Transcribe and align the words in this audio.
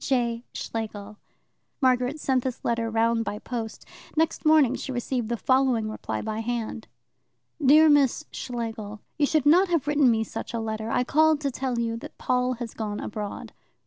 J. 0.03 0.43
Schlegel 0.55 1.19
Margaret 1.79 2.19
sent 2.19 2.43
this 2.43 2.65
letter 2.65 2.89
round 2.89 3.23
by 3.23 3.37
post. 3.37 3.85
Next 4.17 4.47
morning 4.47 4.73
she 4.73 4.91
received 4.91 5.29
the 5.29 5.37
following 5.37 5.91
reply 5.91 6.23
by 6.23 6.39
hand: 6.39 6.87
Dear 7.63 7.87
Miss 7.87 8.25
Schlegel, 8.31 9.01
You 9.19 9.27
should 9.27 9.45
not 9.45 9.67
have 9.67 9.85
written 9.85 10.09
me 10.09 10.23
such 10.23 10.55
a 10.55 10.59
letter. 10.59 10.89
I 10.89 11.03
called 11.03 11.39
to 11.41 11.51
tell 11.51 11.77
you 11.77 11.97
that 11.97 12.17
Paul 12.17 12.53
has 12.53 12.73
gone 12.73 12.99
abroad. 12.99 13.53